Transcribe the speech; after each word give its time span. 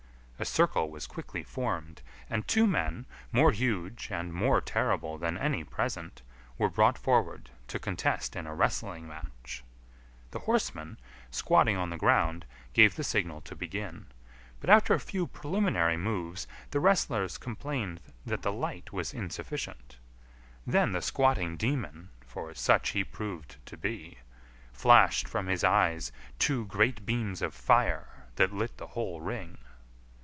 A 0.41 0.43
circle 0.43 0.89
was 0.89 1.05
quickly 1.05 1.43
formed, 1.43 2.01
and 2.27 2.47
two 2.47 2.65
men, 2.65 3.05
more 3.31 3.51
huge 3.51 4.07
and 4.09 4.33
more 4.33 4.59
terrible 4.59 5.19
than 5.19 5.37
any 5.37 5.63
present, 5.63 6.23
were 6.57 6.67
brought 6.71 6.97
forward 6.97 7.51
to 7.67 7.77
contest 7.77 8.35
in 8.35 8.47
a 8.47 8.55
wrestling 8.55 9.07
match. 9.07 9.63
The 10.31 10.39
horseman, 10.39 10.97
squatting 11.29 11.77
on 11.77 11.91
the 11.91 11.95
ground, 11.97 12.47
gave 12.73 12.95
the 12.95 13.03
signal 13.03 13.41
to 13.41 13.55
begin, 13.55 14.07
but 14.59 14.71
after 14.71 14.95
a 14.95 14.99
few 14.99 15.27
preliminary 15.27 15.95
moves 15.95 16.47
the 16.71 16.79
wrestlers 16.79 17.37
complained 17.37 17.99
that 18.25 18.41
the 18.41 18.51
light 18.51 18.91
was 18.91 19.13
insufficient. 19.13 19.99
Then 20.65 20.91
the 20.91 21.03
squatting 21.03 21.55
demon 21.55 22.09
for 22.25 22.51
such 22.55 22.89
he 22.97 23.03
proved 23.03 23.63
to 23.67 23.77
be 23.77 24.17
flashed 24.73 25.29
from 25.29 25.45
his 25.45 25.63
eyes 25.63 26.11
two 26.39 26.65
great 26.65 27.05
beams 27.05 27.43
of 27.43 27.53
fire 27.53 28.25
that 28.37 28.51
lit 28.51 28.77
the 28.77 28.87
whole 28.97 29.21
ring. 29.21 29.59